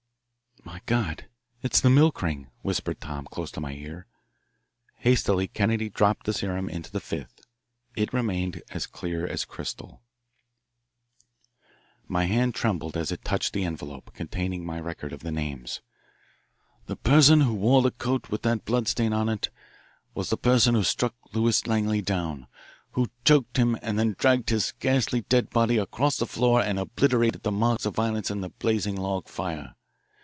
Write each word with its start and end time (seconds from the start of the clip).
"My 0.63 0.81
God, 0.85 1.25
it's 1.63 1.81
the 1.81 1.89
milk 1.89 2.21
ring!" 2.21 2.49
whispered 2.61 3.01
Tom 3.01 3.25
close 3.25 3.49
to 3.51 3.61
my 3.61 3.73
ear. 3.73 4.05
Hastily 4.97 5.47
Kennedy 5.47 5.89
dropped 5.89 6.25
the 6.25 6.33
serum 6.33 6.69
into 6.69 6.91
the 6.91 6.99
fifth. 6.99 7.41
It 7.95 8.13
remained 8.13 8.61
as 8.69 8.85
clear 8.85 9.25
as 9.25 9.43
crystal. 9.43 10.01
My 12.07 12.25
hand 12.25 12.53
trembled 12.53 12.95
as 12.95 13.11
it 13.11 13.23
touched 13.23 13.53
the 13.53 13.63
envelope 13.63 14.11
containing 14.13 14.65
my 14.65 14.79
record 14.79 15.13
of 15.13 15.21
the 15.21 15.31
names. 15.31 15.81
"The 16.85 16.95
person 16.97 17.41
who 17.41 17.55
wore 17.55 17.81
the 17.81 17.91
coat 17.91 18.29
with 18.29 18.43
that 18.43 18.63
blood 18.63 18.87
stain 18.87 19.13
on 19.13 19.29
it," 19.29 19.49
declared 19.49 19.55
Kennedy 19.55 19.89
solemnly, 20.03 20.13
"was 20.15 20.29
the 20.29 20.37
person 20.37 20.75
who 20.75 20.83
struck 20.83 21.15
Lewis 21.33 21.67
Langley 21.67 22.01
down, 22.03 22.47
who 22.91 23.09
choked 23.25 23.57
him 23.57 23.77
and 23.81 23.97
then 23.97 24.15
dragged 24.17 24.49
his 24.51 24.65
scarcely 24.65 25.21
dead 25.21 25.49
body 25.49 25.77
across 25.77 26.17
the 26.17 26.27
floor 26.27 26.61
and 26.61 26.77
obliterated 26.77 27.41
the 27.41 27.51
marks 27.51 27.85
of 27.85 27.95
violence 27.95 28.29
in 28.29 28.41
the 28.41 28.49
blazing 28.49 28.95
log 28.95 29.27
fire. 29.27 29.75